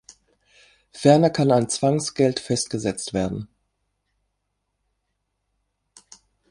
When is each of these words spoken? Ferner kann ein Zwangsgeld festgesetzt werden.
Ferner 0.89 1.29
kann 1.29 1.51
ein 1.51 1.69
Zwangsgeld 1.69 2.39
festgesetzt 2.39 3.13
werden. 3.13 3.47